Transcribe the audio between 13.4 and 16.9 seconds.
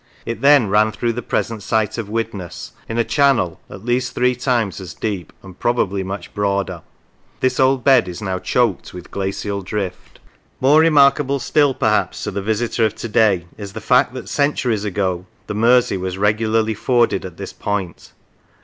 is the fact that, centuries ago, the Mersey was regularly